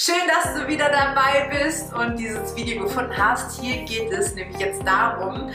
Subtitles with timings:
[0.00, 3.60] Schön, dass du wieder dabei bist und dieses Video gefunden hast.
[3.60, 5.50] Hier geht es nämlich jetzt darum,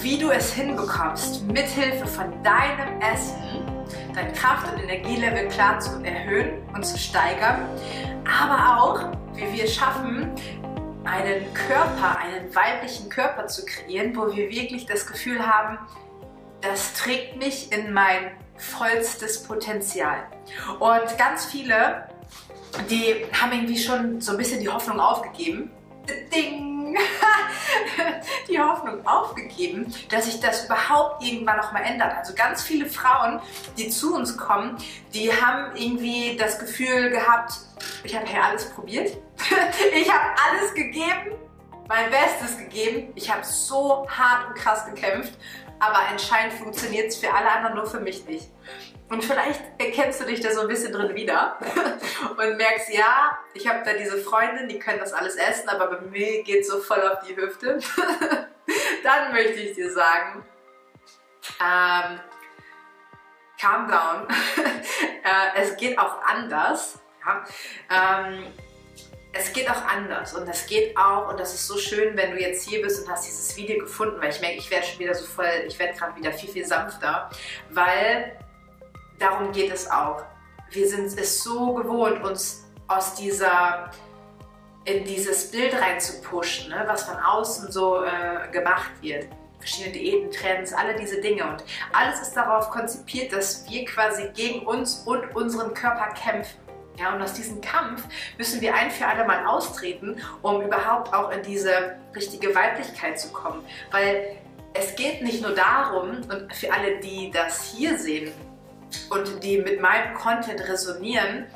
[0.00, 3.64] wie du es hinbekommst, mithilfe von deinem Essen
[4.12, 7.68] dein Kraft- und Energielevel klar zu erhöhen und zu steigern,
[8.24, 10.28] aber auch, wie wir es schaffen,
[11.04, 15.78] einen Körper, einen weiblichen Körper zu kreieren, wo wir wirklich das Gefühl haben,
[16.62, 20.26] das trägt mich in mein vollstes Potenzial.
[20.80, 22.08] Und ganz viele,
[22.90, 25.70] die haben irgendwie schon so ein bisschen die Hoffnung aufgegeben.
[26.34, 26.74] Ding!
[28.48, 32.16] die Hoffnung aufgegeben, dass sich das überhaupt irgendwann noch mal ändert.
[32.16, 33.40] Also ganz viele Frauen,
[33.76, 34.76] die zu uns kommen,
[35.12, 37.54] die haben irgendwie das Gefühl gehabt,
[38.04, 39.16] ich habe hier alles probiert,
[39.94, 41.32] ich habe alles gegeben,
[41.88, 45.32] mein Bestes gegeben, ich habe so hart und krass gekämpft,
[45.80, 48.48] aber anscheinend funktioniert es für alle anderen nur für mich nicht.
[49.08, 51.58] Und vielleicht erkennst du dich da so ein bisschen drin wieder
[52.30, 56.00] und merkst, ja, ich habe da diese Freundin, die können das alles essen, aber bei
[56.00, 57.78] mir geht so voll auf die Hüfte.
[59.04, 60.44] Dann möchte ich dir sagen,
[61.60, 62.20] ähm,
[63.60, 64.26] calm down.
[65.22, 66.98] äh, es geht auch anders.
[67.24, 67.44] Ja?
[67.90, 68.46] Ähm,
[69.34, 72.40] es geht auch anders und es geht auch, und das ist so schön, wenn du
[72.40, 75.14] jetzt hier bist und hast dieses Video gefunden, weil ich merke, ich werde schon wieder
[75.14, 77.28] so voll, ich werde gerade wieder viel, viel sanfter,
[77.70, 78.38] weil
[79.24, 80.22] darum geht es auch.
[80.70, 83.90] Wir sind es so gewohnt, uns aus dieser
[84.84, 89.26] in dieses Bild rein zu pushen, ne, was von außen so äh, gemacht wird.
[89.58, 91.42] Verschiedene Diäten, Trends, alle diese Dinge.
[91.44, 91.64] Und
[91.94, 96.58] alles ist darauf konzipiert, dass wir quasi gegen uns und unseren Körper kämpfen.
[96.98, 98.04] Ja, und aus diesem Kampf
[98.36, 103.32] müssen wir ein für alle Mal austreten, um überhaupt auch in diese richtige Weiblichkeit zu
[103.32, 103.64] kommen.
[103.90, 104.36] Weil
[104.74, 108.32] es geht nicht nur darum, und für alle, die das hier sehen,
[109.10, 111.46] und die mit meinem Content resonieren.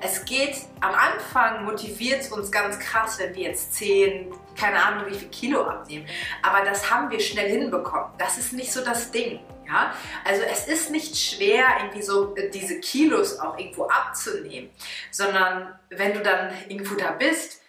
[0.00, 5.06] Es geht am Anfang, motiviert es uns ganz krass, wenn wir jetzt 10, keine Ahnung
[5.10, 6.06] wie viel Kilo abnehmen.
[6.42, 8.12] Aber das haben wir schnell hinbekommen.
[8.18, 9.40] Das ist nicht so das Ding.
[9.66, 9.94] Ja?
[10.24, 14.70] Also es ist nicht schwer, irgendwie so äh, diese Kilos auch irgendwo abzunehmen,
[15.10, 17.62] sondern wenn du dann irgendwo da bist,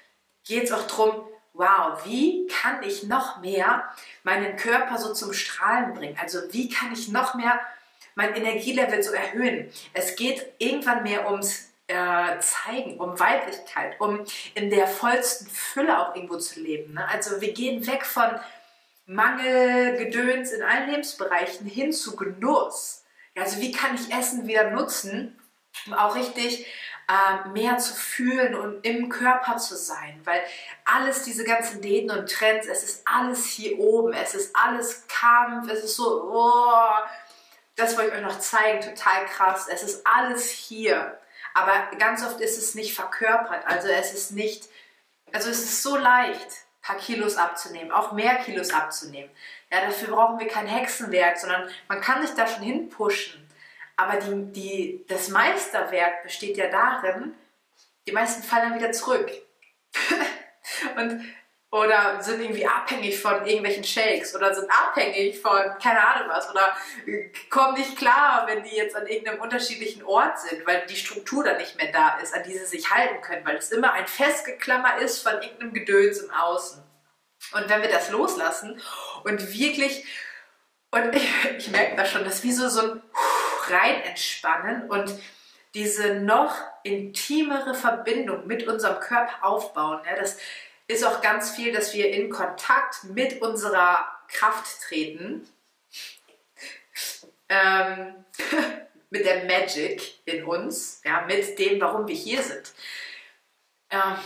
[0.43, 3.83] geht es auch darum, wow, wie kann ich noch mehr
[4.23, 6.17] meinen Körper so zum Strahlen bringen?
[6.21, 7.59] Also wie kann ich noch mehr
[8.15, 9.69] mein Energielevel zu erhöhen.
[9.93, 16.15] Es geht irgendwann mehr ums äh, Zeigen, um Weiblichkeit, um in der vollsten Fülle auch
[16.15, 16.93] irgendwo zu leben.
[16.93, 17.07] Ne?
[17.07, 18.31] Also wir gehen weg von
[19.05, 23.03] Mangel, Gedöns in allen Lebensbereichen hin zu Genuss.
[23.35, 25.37] Also wie kann ich Essen wieder nutzen,
[25.85, 26.65] um auch richtig
[27.07, 30.41] äh, mehr zu fühlen und im Körper zu sein, weil
[30.85, 35.69] alles, diese ganzen Läden und Trends, es ist alles hier oben, es ist alles Kampf,
[35.69, 36.89] es ist so, oh,
[37.75, 39.67] das wollte ich euch noch zeigen, total krass.
[39.69, 41.19] Es ist alles hier,
[41.53, 43.65] aber ganz oft ist es nicht verkörpert.
[43.67, 44.67] Also es ist nicht,
[45.31, 49.29] also es ist so leicht, ein paar Kilos abzunehmen, auch mehr Kilos abzunehmen.
[49.71, 53.41] Ja, dafür brauchen wir kein Hexenwerk, sondern man kann sich da schon hinpushen.
[53.97, 57.33] Aber die, die, das Meisterwerk besteht ja darin,
[58.07, 59.31] die meisten fallen dann wieder zurück.
[60.97, 61.23] und
[61.71, 66.75] oder sind irgendwie abhängig von irgendwelchen Shakes oder sind abhängig von keine Ahnung was oder
[67.49, 71.57] kommen nicht klar, wenn die jetzt an irgendeinem unterschiedlichen Ort sind, weil die Struktur dann
[71.57, 74.99] nicht mehr da ist, an die sie sich halten können, weil es immer ein Festgeklammer
[74.99, 76.81] ist von irgendeinem Gedöns im Außen.
[77.53, 78.81] Und wenn wir das loslassen
[79.23, 80.05] und wirklich,
[80.91, 83.01] und ich, ich merke das schon, dass wir so, so ein
[83.69, 85.13] rein entspannen und
[85.73, 90.01] diese noch intimere Verbindung mit unserem Körper aufbauen.
[90.05, 90.37] Ja, das,
[90.87, 95.47] ist auch ganz viel, dass wir in Kontakt mit unserer Kraft treten,
[97.49, 98.25] ähm,
[99.09, 102.73] mit der Magic in uns, ja, mit dem, warum wir hier sind.
[103.89, 104.17] Ähm,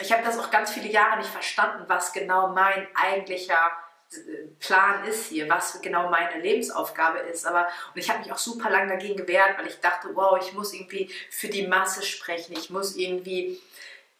[0.00, 3.72] ich habe das auch ganz viele Jahre nicht verstanden, was genau mein eigentlicher
[4.12, 7.46] äh, Plan ist hier, was genau meine Lebensaufgabe ist.
[7.46, 10.52] Aber und ich habe mich auch super lange dagegen gewehrt, weil ich dachte, wow, ich
[10.52, 13.60] muss irgendwie für die Masse sprechen, ich muss irgendwie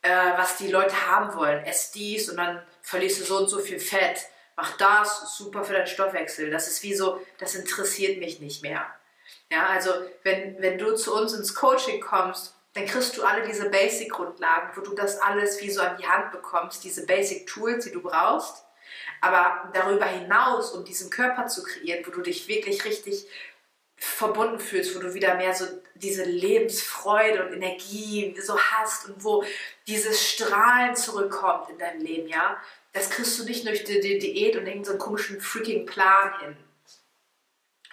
[0.08, 1.62] äh, was die Leute haben wollen.
[1.64, 4.20] Ess dies und dann verlierst du so und so viel Fett.
[4.56, 6.50] Mach das, super für deinen Stoffwechsel.
[6.50, 8.86] Das ist wie so, das interessiert mich nicht mehr.
[9.50, 9.90] Ja, also
[10.22, 14.80] wenn, wenn du zu uns ins Coaching kommst, dann kriegst du alle diese Basic-Grundlagen, wo
[14.80, 18.64] du das alles wie so an die Hand bekommst, diese Basic-Tools, die du brauchst.
[19.20, 23.26] Aber darüber hinaus, um diesen Körper zu kreieren, wo du dich wirklich richtig
[23.98, 25.64] verbunden fühlst, wo du wieder mehr so
[25.94, 29.44] diese Lebensfreude und Energie so hast und wo
[29.86, 32.56] dieses Strahlen zurückkommt in dein Leben, ja,
[32.92, 36.56] das kriegst du nicht durch die, die Diät und irgendeinen komischen freaking Plan hin,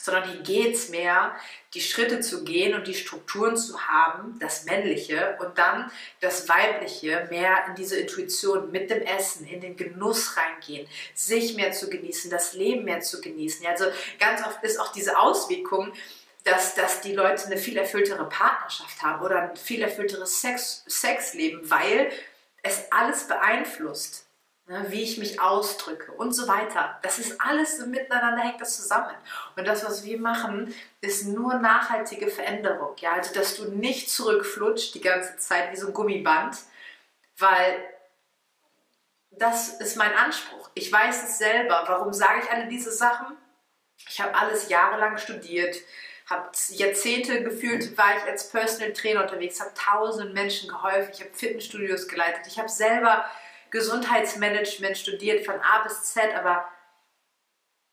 [0.06, 1.36] sondern hier geht es mehr,
[1.74, 5.92] die Schritte zu gehen und die Strukturen zu haben, das Männliche und dann
[6.22, 11.72] das Weibliche, mehr in diese Intuition mit dem Essen, in den Genuss reingehen, sich mehr
[11.72, 13.66] zu genießen, das Leben mehr zu genießen.
[13.66, 13.86] Also
[14.20, 15.92] ganz oft ist auch diese Auswirkung,
[16.44, 21.60] dass, dass die Leute eine viel erfülltere Partnerschaft haben oder ein viel erfüllteres Sex, Sexleben,
[21.70, 22.12] weil
[22.62, 24.25] es alles beeinflusst
[24.68, 26.98] wie ich mich ausdrücke und so weiter.
[27.04, 29.14] Das ist alles miteinander hängt das zusammen.
[29.56, 32.96] Und das, was wir machen, ist nur nachhaltige Veränderung.
[32.98, 36.58] Ja, also dass du nicht zurückflutscht die ganze Zeit wie so ein Gummiband,
[37.38, 37.84] weil
[39.32, 40.70] das ist mein Anspruch.
[40.74, 41.84] Ich weiß es selber.
[41.88, 43.38] Warum sage ich alle diese Sachen?
[44.10, 45.78] Ich habe alles jahrelang studiert,
[46.30, 51.34] habe Jahrzehnte gefühlt, war ich als Personal Trainer unterwegs, habe tausenden Menschen geholfen, ich habe
[51.34, 53.26] Fitnessstudios geleitet, ich habe selber
[53.76, 56.66] Gesundheitsmanagement studiert von A bis Z, aber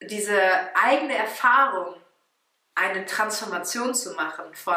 [0.01, 0.41] diese
[0.77, 1.97] eigene Erfahrung,
[2.77, 4.77] eine Transformation zu machen von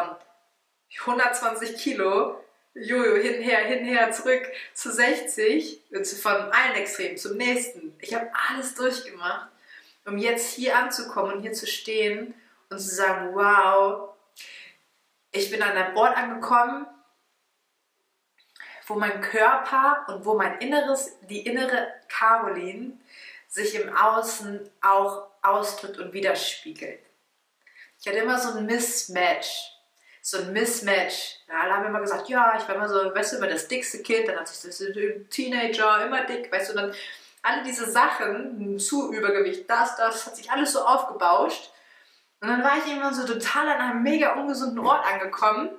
[1.00, 2.42] 120 Kilo,
[2.74, 4.42] Jojo, hinher, hinher, zurück
[4.74, 5.80] zu 60,
[6.20, 7.96] von einem Extrem zum nächsten.
[8.00, 9.48] Ich habe alles durchgemacht,
[10.06, 12.34] um jetzt hier anzukommen und hier zu stehen
[12.68, 14.10] und zu sagen, wow,
[15.30, 16.86] ich bin an einem Ort angekommen,
[18.86, 22.92] wo mein Körper und wo mein Inneres, die innere Caroline,
[23.48, 27.00] sich im Außen auch ausdrückt und widerspiegelt.
[28.00, 29.72] Ich hatte immer so ein Mismatch.
[30.22, 31.40] So ein Mismatch.
[31.48, 34.02] Ja, alle haben immer gesagt, ja, ich war immer so, weißt du, immer das dickste
[34.02, 34.82] Kind, dann hatte ich das
[35.30, 36.94] Teenager, immer dick, weißt du, dann
[37.42, 41.70] alle diese Sachen, zu Übergewicht, das, das, hat sich alles so aufgebauscht.
[42.40, 45.70] Und dann war ich irgendwann so total an einem mega ungesunden Ort angekommen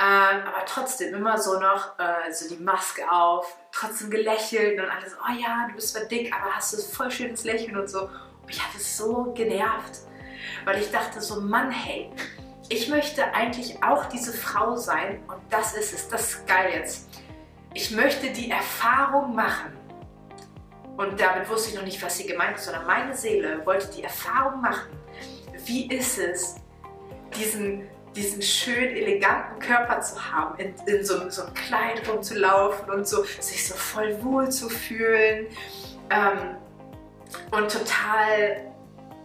[0.00, 5.16] ähm, aber trotzdem immer so noch äh, so die Maske auf, trotzdem gelächelt und alles,
[5.20, 8.02] oh ja, du bist zwar dick, aber hast du voll schönes Lächeln und so.
[8.02, 9.98] Und mich hat es so genervt,
[10.64, 12.12] weil ich dachte so, Mann, hey,
[12.68, 17.08] ich möchte eigentlich auch diese Frau sein und das ist es, das ist geil jetzt.
[17.74, 19.76] Ich möchte die Erfahrung machen.
[20.96, 24.04] Und damit wusste ich noch nicht, was sie gemeint ist, sondern meine Seele wollte die
[24.04, 24.90] Erfahrung machen.
[25.64, 26.56] Wie ist es,
[27.36, 33.06] diesen diesen schön eleganten Körper zu haben, in, in so, so einem Kleid rumzulaufen und
[33.06, 35.46] so sich so voll wohl zu fühlen
[36.10, 36.56] ähm,
[37.52, 38.72] und total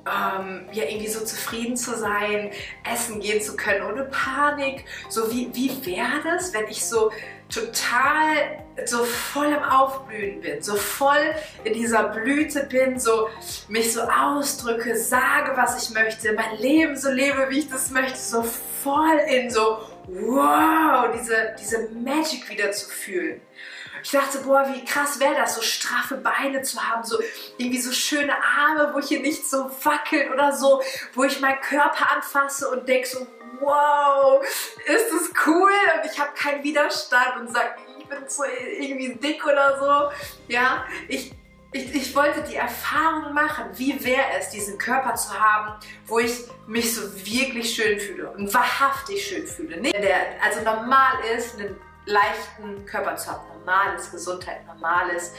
[0.06, 2.52] ähm, ja irgendwie so zufrieden zu sein,
[2.90, 4.86] essen gehen zu können ohne Panik.
[5.10, 7.12] So wie, wie wäre das, wenn ich so
[7.50, 11.34] total so voll im Aufblühen bin, so voll
[11.64, 13.30] in dieser Blüte bin, so
[13.68, 18.18] mich so ausdrücke, sage, was ich möchte, mein Leben so lebe, wie ich das möchte,
[18.18, 19.78] so voll in so
[20.08, 23.42] wow, diese, diese Magic wieder zu fühlen.
[24.04, 27.18] Ich dachte, boah, wie krass wäre das, so straffe Beine zu haben, so
[27.58, 30.82] irgendwie so schöne Arme, wo ich hier nicht so wackelt oder so,
[31.14, 33.26] wo ich meinen Körper anfasse und denke so,
[33.62, 39.16] wow, ist das cool und ich habe keinen Widerstand und sage, ich bin so irgendwie
[39.16, 40.54] dick oder so.
[40.54, 41.32] Ja, ich,
[41.72, 46.34] ich, ich, wollte die Erfahrung machen, wie wäre es, diesen Körper zu haben, wo ich
[46.68, 49.80] mich so wirklich schön fühle und wahrhaftig schön fühle.
[49.80, 54.62] Nicht der also normal ist, einen leichten Körper zu haben, normal ist Gesundheit,
[55.16, 55.36] ist,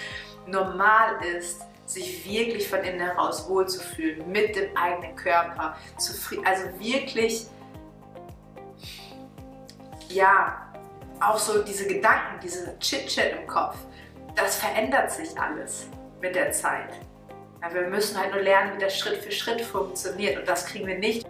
[0.47, 5.77] normal ist, sich wirklich von innen heraus wohlzufühlen mit dem eigenen Körper,
[6.45, 7.47] also wirklich
[10.09, 10.73] ja,
[11.21, 13.77] auch so diese Gedanken, diese Chit-Chat im Kopf,
[14.35, 15.89] das verändert sich alles
[16.21, 17.01] mit der Zeit.
[17.61, 20.87] Ja, wir müssen halt nur lernen, wie das Schritt für Schritt funktioniert und das kriegen
[20.87, 21.27] wir nicht